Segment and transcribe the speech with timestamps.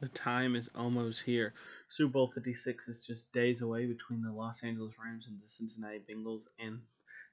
[0.00, 1.52] The time is almost here.
[1.90, 5.98] Super Bowl 56 is just days away between the Los Angeles Rams and the Cincinnati
[5.98, 6.80] Bengals and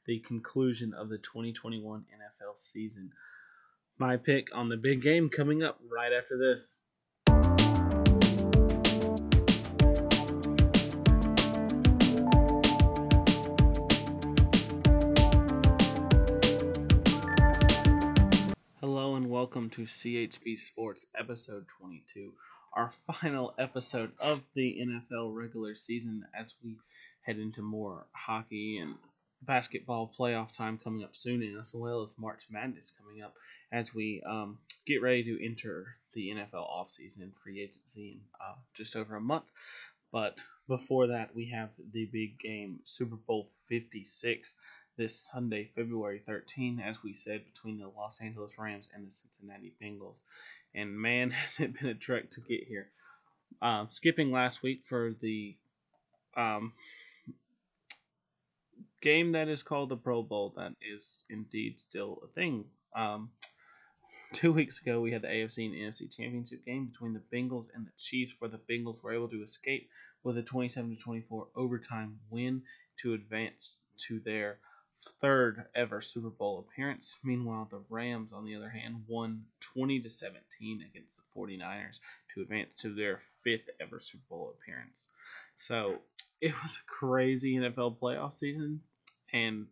[0.05, 3.11] the conclusion of the 2021 NFL season.
[3.97, 6.81] My pick on the big game coming up right after this.
[18.81, 22.33] Hello and welcome to CHB Sports episode 22
[22.77, 26.77] our final episode of the NFL regular season as we
[27.21, 28.93] head into more hockey and
[29.41, 33.33] basketball playoff time coming up soon, and as well as March Madness coming up
[33.71, 38.53] as we um, get ready to enter the NFL offseason and free agency in uh,
[38.75, 39.45] just over a month.
[40.11, 40.37] But
[40.67, 44.53] before that, we have the big game, Super Bowl 56,
[44.97, 49.73] this Sunday, February 13, as we said, between the Los Angeles Rams and the Cincinnati
[49.81, 50.21] Bengals
[50.73, 52.89] and man, has it been a trek to get here.
[53.61, 55.55] Um, skipping last week for the
[56.35, 56.73] um,
[59.01, 62.65] game that is called the Pro Bowl, that is indeed still a thing.
[62.95, 63.31] Um,
[64.33, 67.87] two weeks ago, we had the AFC and NFC Championship game between the Bengals and
[67.87, 69.89] the Chiefs, where the Bengals were able to escape
[70.23, 72.63] with a 27 to 24 overtime win
[72.97, 73.77] to advance
[74.07, 74.59] to their
[74.99, 77.19] third ever Super Bowl appearance.
[77.23, 81.99] Meanwhile, the Rams, on the other hand, won 20 to 17 against the 49ers
[82.33, 85.09] to advance to their fifth ever Super Bowl appearance.
[85.55, 85.99] So
[86.41, 88.81] it was a crazy NFL playoff season,
[89.31, 89.67] and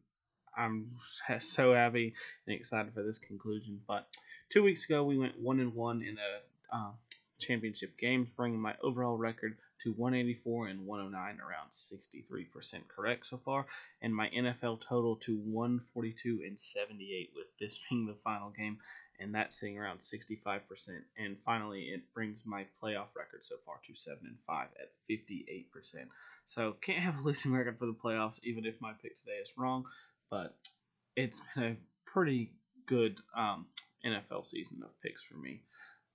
[0.56, 0.92] I'm
[1.40, 2.14] so happy
[2.48, 3.82] and excited for this conclusion.
[3.88, 4.08] But
[4.50, 6.92] two weeks ago, we went one and one in the uh,
[7.40, 13.66] championship games, bringing my overall record to 184 and 109, around 63% correct so far,
[14.02, 18.78] and my NFL total to 142 and 78, with this being the final game,
[19.20, 20.60] and that sitting around 65%.
[21.18, 25.66] And finally, it brings my playoff record so far to 7 and 5 at 58%.
[26.46, 29.54] So can't have a losing record for the playoffs, even if my pick today is
[29.58, 29.86] wrong,
[30.30, 30.56] but
[31.16, 32.52] it's been a pretty
[32.86, 33.68] good um,
[34.06, 35.62] NFL season of picks for me.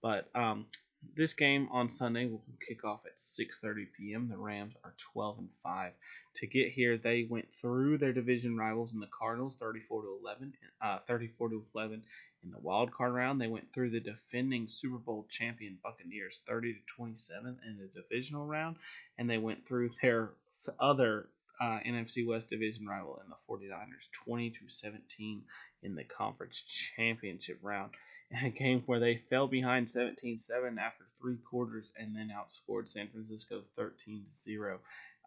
[0.03, 0.67] But um,
[1.15, 4.29] this game on Sunday will kick off at 6:30 p.m.
[4.29, 5.93] The Rams are 12 and 5.
[6.35, 10.55] To get here, they went through their division rivals in the Cardinals 34 to 11,
[10.81, 12.03] uh, 34 to 11
[12.43, 13.41] in the wild card round.
[13.41, 18.47] They went through the defending Super Bowl champion Buccaneers 30 to 27 in the divisional
[18.47, 18.77] round,
[19.19, 20.31] and they went through their
[20.79, 21.29] other
[21.61, 25.43] uh, NFC West division rival in the 49ers 20 to 17
[25.83, 27.93] in the conference championship round.
[28.31, 32.89] In a game where they fell behind 17 7 after three quarters and then outscored
[32.89, 34.81] San Francisco 13 0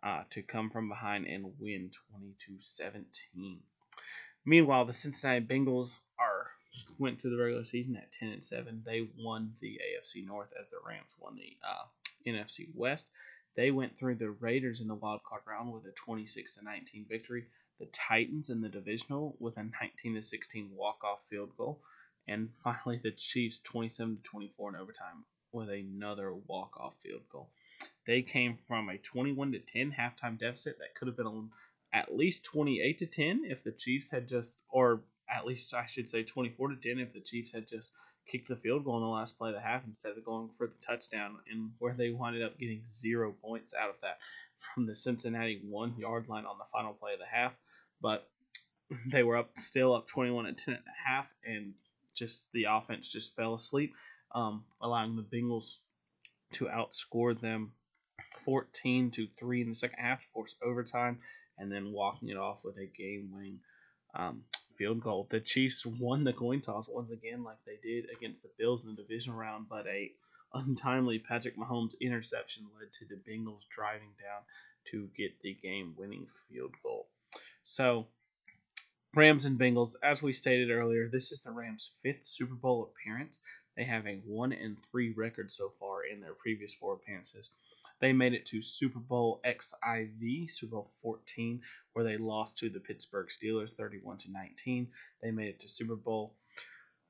[0.03, 3.59] uh, to come from behind and win 20 to 17.
[4.45, 6.47] Meanwhile, the Cincinnati Bengals are
[6.99, 8.83] went to the regular season at 10 and 7.
[8.85, 11.85] They won the AFC North as the Rams won the uh,
[12.27, 13.09] NFC West.
[13.55, 17.05] They went through the Raiders in the wild card round with a 26 to 19
[17.07, 17.45] victory.
[17.79, 21.81] The Titans in the divisional with a 19 to 16 walk off field goal,
[22.27, 27.49] and finally the Chiefs 27 to 24 in overtime with another walk off field goal.
[28.05, 31.49] They came from a 21 to 10 halftime deficit that could have been
[31.93, 36.09] at least 28 to 10 if the Chiefs had just, or at least I should
[36.09, 37.91] say 24 to 10 if the Chiefs had just
[38.27, 40.67] kicked the field goal in the last play of the half instead of going for
[40.67, 44.17] the touchdown, and where they winded up getting zero points out of that
[44.57, 47.57] from the Cincinnati one yard line on the final play of the half.
[48.01, 48.29] But
[49.07, 51.73] they were up still up 21 at 10 and a half, and
[52.13, 53.93] just the offense just fell asleep,
[54.33, 55.77] um, allowing the Bengals
[56.53, 57.71] to outscore them
[58.39, 61.19] 14 to 3 in the second half to force overtime,
[61.57, 63.59] and then walking it off with a game winning
[64.15, 64.43] um,
[64.77, 65.27] field goal.
[65.29, 68.89] The Chiefs won the coin toss once again, like they did against the Bills in
[68.89, 70.11] the division round, but a
[70.53, 74.41] untimely Patrick Mahomes interception led to the Bengals driving down
[74.85, 77.07] to get the game-winning field goal.
[77.63, 78.07] So,
[79.15, 83.39] Rams and Bengals, as we stated earlier, this is the Rams' fifth Super Bowl appearance.
[83.77, 87.51] They have a one and three record so far in their previous four appearances.
[87.99, 91.61] They made it to Super Bowl XIV, Super Bowl 14,
[91.93, 94.87] where they lost to the Pittsburgh Steelers 31 to 19.
[95.21, 96.35] They made it to Super Bowl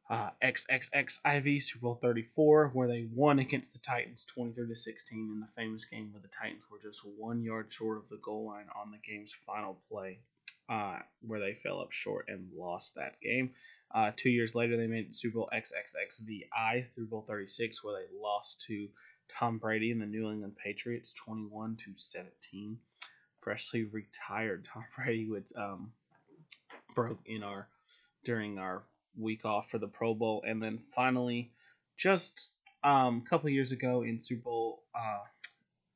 [0.09, 5.39] uh, XXXIV Super Bowl 34, where they won against the Titans 23 to 16 in
[5.39, 8.68] the famous game where the Titans were just one yard short of the goal line
[8.75, 10.19] on the game's final play,
[10.69, 13.51] uh, where they fell up short and lost that game.
[13.95, 18.62] Uh, two years later, they made Super Bowl XXXVI Super Bowl 36, where they lost
[18.68, 18.89] to
[19.29, 22.77] Tom Brady and the New England Patriots 21 to 17
[23.44, 25.92] freshly retired Tom Brady, which um,
[26.95, 27.68] broke in our
[28.24, 28.84] during our
[29.18, 31.51] week off for the Pro Bowl, and then finally,
[31.98, 32.51] just
[32.84, 35.19] um, a couple years ago in Super Bowl uh,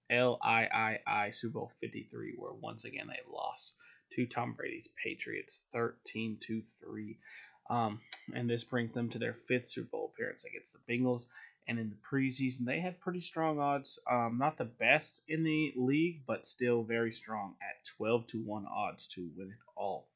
[0.09, 3.75] LIII Super Bowl 53, where once again they lost
[4.13, 7.17] to Tom Brady's Patriots 13 to 3.
[7.69, 7.99] Um,
[8.33, 11.27] and this brings them to their fifth Super Bowl appearance against the Bengals.
[11.67, 13.99] And in the preseason, they had pretty strong odds.
[14.09, 18.65] Um, not the best in the league, but still very strong at 12 to 1
[18.73, 20.07] odds to win it all.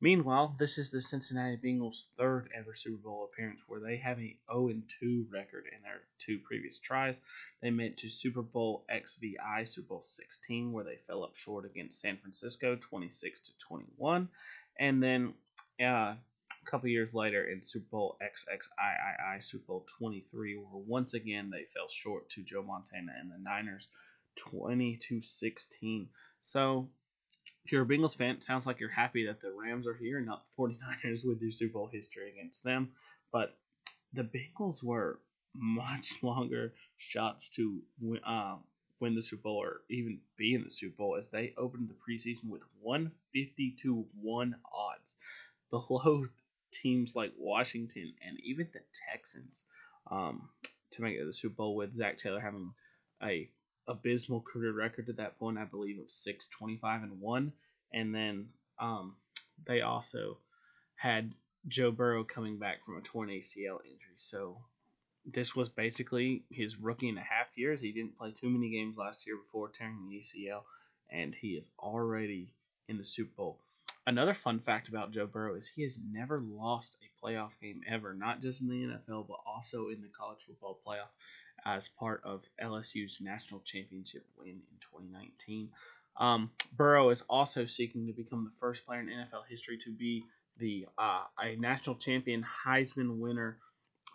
[0.00, 4.36] Meanwhile, this is the Cincinnati Bengals' third ever Super Bowl appearance where they have a
[4.52, 7.22] 0 and 2 record in their two previous tries.
[7.62, 12.00] They made to Super Bowl XVI, Super Bowl 16, where they fell up short against
[12.02, 14.28] San Francisco 26 to 21.
[14.78, 15.32] And then
[15.82, 16.16] uh,
[16.66, 21.64] a couple years later in Super Bowl XXIII, Super Bowl 23, where once again they
[21.72, 23.88] fell short to Joe Montana and the Niners
[24.36, 26.08] 20 to 16.
[26.42, 26.88] So
[27.64, 30.18] if you're a Bengals fan, it sounds like you're happy that the Rams are here
[30.18, 32.90] and not the 49ers with your Super Bowl history against them.
[33.32, 33.56] But
[34.12, 35.20] the Bengals were
[35.54, 37.80] much longer shots to
[38.26, 38.56] uh,
[39.00, 41.94] win the Super Bowl or even be in the Super Bowl as they opened the
[41.94, 45.16] preseason with 150 to 1 odds.
[45.70, 46.24] Below
[46.72, 48.80] teams like Washington and even the
[49.10, 49.64] Texans
[50.10, 50.48] um,
[50.92, 52.72] to make it to the Super Bowl with Zac Taylor having
[53.22, 53.48] a
[53.88, 57.52] abysmal career record at that point, I believe, of six twenty five and one,
[57.92, 58.48] and then
[58.78, 59.16] um,
[59.66, 60.38] they also
[60.96, 61.32] had
[61.68, 64.14] Joe Burrow coming back from a torn ACL injury.
[64.16, 64.58] So
[65.24, 67.80] this was basically his rookie and a half years.
[67.80, 70.62] He didn't play too many games last year before tearing the ACL,
[71.10, 72.54] and he is already
[72.88, 73.60] in the Super Bowl.
[74.06, 78.14] Another fun fact about Joe Burrow is he has never lost a playoff game ever,
[78.14, 81.10] not just in the NFL, but also in the college football playoff
[81.64, 85.70] as part of LSU's national championship win in 2019.
[86.18, 90.24] Um, Burrow is also seeking to become the first player in NFL history to be
[90.56, 93.58] the uh, a national champion, Heisman winner,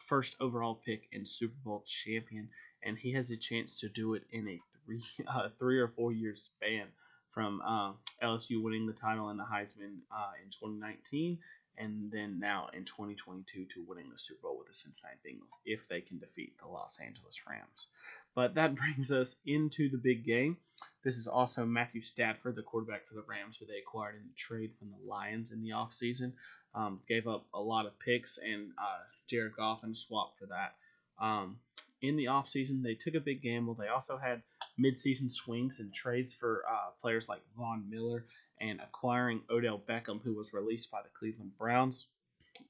[0.08, 2.50] first overall pick, and Super Bowl champion,
[2.84, 6.12] and he has a chance to do it in a three uh, three or four
[6.12, 6.88] year span
[7.32, 7.94] from uh,
[8.24, 11.40] LSU winning the title and the Heisman uh, in 2019
[11.78, 15.88] and then now in 2022 to winning the Super Bowl with the Cincinnati Bengals if
[15.88, 17.88] they can defeat the Los Angeles Rams.
[18.36, 20.58] But that brings us into the big game.
[21.04, 24.36] This is also Matthew Stafford, the quarterback for the Rams, who they acquired in the
[24.36, 26.34] trade from the Lions in the offseason.
[26.74, 30.76] Um, gave up a lot of picks and uh, Jared Goff and swapped for that.
[31.20, 31.58] Um,
[32.02, 33.74] in the offseason, they took a big gamble.
[33.74, 34.42] They also had
[34.80, 38.26] midseason swings and trades for uh, players like Von Miller
[38.60, 42.08] and acquiring Odell Beckham, who was released by the Cleveland Browns,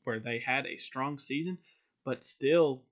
[0.03, 1.57] where they had a strong season,
[2.06, 2.83] but still,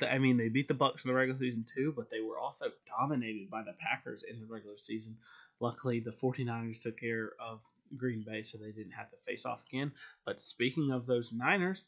[0.00, 2.66] I mean, they beat the Bucks in the regular season too, but they were also
[2.98, 5.16] dominated by the Packers in the regular season.
[5.60, 7.64] Luckily, the 49ers took care of
[7.96, 9.92] Green Bay, so they didn't have to face off again.
[10.26, 11.84] But speaking of those Niners,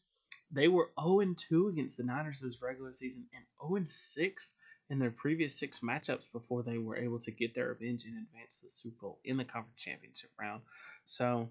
[0.51, 4.55] they were 0 2 against the Niners this regular season and 0 6
[4.91, 8.59] in their previous six matchups before they were able to get their revenge and advance
[8.59, 10.63] to the Super Bowl in the conference championship round.
[11.05, 11.49] So,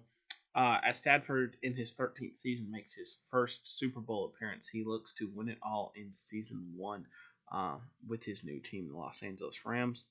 [0.54, 5.12] uh, as Stafford in his 13th season makes his first Super Bowl appearance, he looks
[5.14, 7.06] to win it all in season one
[7.52, 7.76] uh,
[8.08, 10.04] with his new team, the Los Angeles Rams.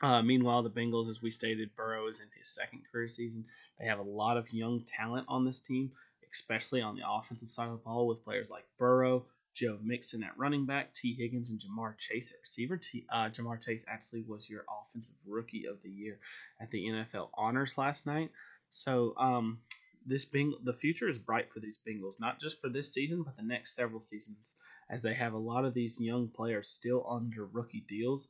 [0.00, 3.44] Uh, meanwhile, the Bengals, as we stated, Burrow is in his second career season.
[3.80, 5.90] They have a lot of young talent on this team,
[6.30, 9.24] especially on the offensive side of the ball with players like Burrow,
[9.58, 12.76] Joe Mixon at running back, Tee Higgins, and Ja'Marr Chase at receiver.
[12.76, 16.20] T, uh, Ja'Marr Chase actually was your offensive rookie of the year
[16.60, 18.30] at the NFL honors last night.
[18.70, 19.58] So um,
[20.06, 23.36] this Beng- the future is bright for these Bengals, not just for this season, but
[23.36, 24.54] the next several seasons,
[24.88, 28.28] as they have a lot of these young players still under rookie deals.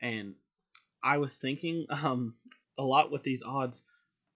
[0.00, 0.34] And
[1.02, 2.34] I was thinking um,
[2.78, 3.82] a lot with these odds.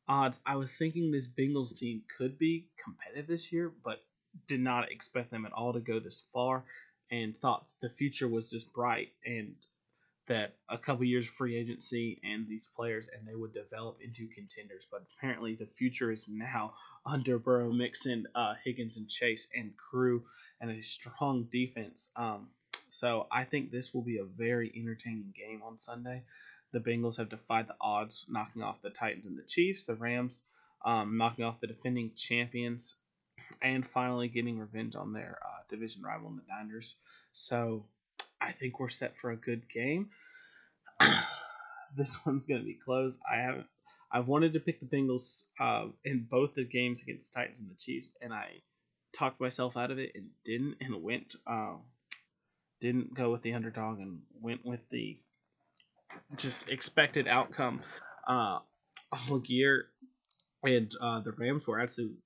[0.09, 0.41] Odds.
[0.45, 4.01] I was thinking this Bengals team could be competitive this year, but
[4.47, 6.65] did not expect them at all to go this far
[7.11, 9.55] and thought the future was just bright and
[10.27, 14.29] that a couple years of free agency and these players and they would develop into
[14.29, 14.87] contenders.
[14.91, 16.75] But apparently the future is now
[17.07, 20.23] under Burrow, Mixon, uh, Higgins, and Chase and crew
[20.61, 22.11] and a strong defense.
[22.17, 22.49] Um,
[22.89, 26.23] so I think this will be a very entertaining game on Sunday.
[26.73, 29.85] The Bengals have defied the odds, knocking off the Titans and the Chiefs.
[29.85, 30.43] The Rams
[30.85, 32.97] um, knocking off the defending champions
[33.61, 36.97] and finally getting revenge on their uh, division rival in the Niners.
[37.33, 37.87] So
[38.41, 40.11] I think we're set for a good game.
[41.97, 43.19] this one's going to be close.
[43.31, 43.67] I haven't.
[44.11, 47.77] I've wanted to pick the Bengals uh, in both the games against Titans and the
[47.77, 48.63] Chiefs, and I
[49.17, 51.77] talked myself out of it and didn't, and went uh,
[52.81, 55.19] didn't go with the underdog and went with the
[56.37, 57.81] just expected outcome
[58.27, 58.59] uh,
[59.13, 59.87] all year.
[60.65, 62.17] And uh, the Rams were actually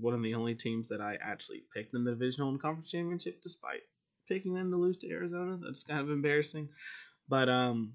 [0.00, 3.40] one of the only teams that I actually picked in the divisional and conference championship,
[3.42, 3.82] despite
[4.28, 5.58] picking them to lose to Arizona.
[5.62, 6.68] That's kind of embarrassing,
[7.28, 7.94] but um,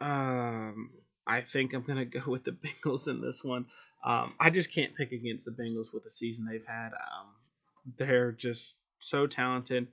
[0.00, 0.90] um,
[1.26, 3.66] I think I'm gonna go with the Bengals in this one.
[4.04, 6.88] Um, I just can't pick against the Bengals with the season they've had.
[6.88, 7.28] Um,
[7.96, 9.88] they're just so talented,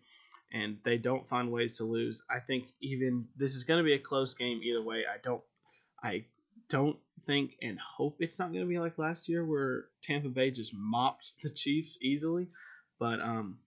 [0.51, 2.21] and they don't find ways to lose.
[2.29, 5.03] I think even this is gonna be a close game either way.
[5.11, 5.41] I don't,
[6.03, 6.25] I
[6.71, 6.97] don't
[7.27, 11.33] think and hope it's not gonna be like last year where Tampa Bay just mopped
[11.43, 12.47] the Chiefs easily,
[12.99, 13.59] but um,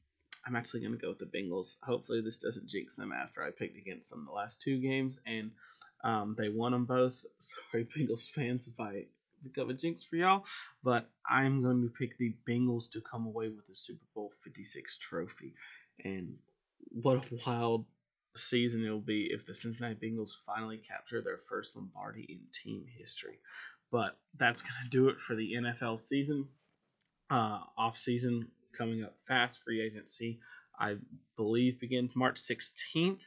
[0.47, 1.77] I'm actually going to go with the Bengals.
[1.83, 5.51] Hopefully, this doesn't jinx them after I picked against them the last two games and
[6.03, 7.25] um, they won them both.
[7.39, 9.07] Sorry, Bengals fans, if I
[9.43, 10.45] become a jinx for y'all,
[10.83, 14.99] but I'm going to pick the Bengals to come away with the Super Bowl 56
[14.99, 15.55] trophy.
[16.05, 16.35] And
[16.91, 17.87] what a wild
[18.37, 23.39] season it'll be if the Cincinnati Bengals finally capture their first Lombardi in team history.
[23.91, 26.49] But that's going to do it for the NFL season.
[27.31, 29.63] Uh, off season coming up fast.
[29.63, 30.41] Free agency,
[30.79, 30.97] I
[31.37, 33.23] believe, begins March 16th.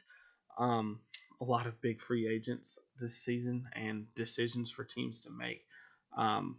[0.58, 1.00] Um,
[1.40, 5.64] a lot of big free agents this season and decisions for teams to make.
[6.16, 6.58] Um,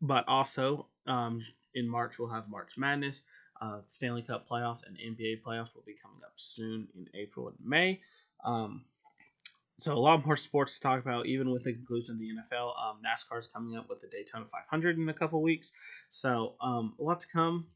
[0.00, 1.42] but also um,
[1.74, 3.22] in March, we'll have March Madness.
[3.60, 7.56] Uh, Stanley Cup playoffs and NBA playoffs will be coming up soon in April and
[7.62, 8.00] May.
[8.44, 8.84] Um,
[9.78, 12.72] so a lot more sports to talk about, even with the conclusion of the NFL.
[12.78, 15.72] Um, NASCAR is coming up with the Daytona 500 in a couple weeks,
[16.08, 17.66] so um, a lot to come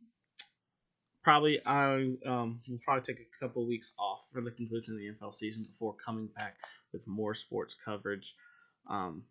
[1.24, 5.26] probably I um, will probably take a couple weeks off for the conclusion of the
[5.26, 6.58] NFL season before coming back
[6.92, 8.36] with more sports coverage.
[8.88, 9.24] Um,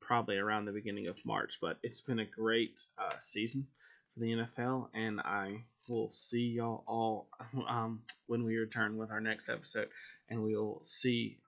[0.00, 1.58] probably around the beginning of March.
[1.60, 3.66] But it's been a great uh, season
[4.12, 7.28] for the NFL, and I will see y'all all
[7.68, 9.88] um, when we return with our next episode,
[10.28, 11.38] and we'll see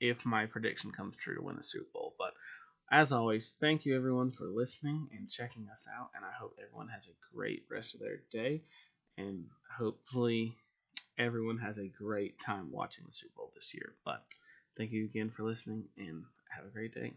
[0.00, 2.14] if my prediction comes true to win the Super Bowl.
[2.18, 2.34] But
[2.92, 6.88] as always, thank you everyone for listening and checking us out, and I hope everyone
[6.88, 8.62] has a great rest of their day
[9.18, 9.46] and
[9.78, 10.54] hopefully
[11.18, 13.94] everyone has a great time watching the Super Bowl this year.
[14.04, 14.24] But
[14.76, 17.14] thank you again for listening and have a great day.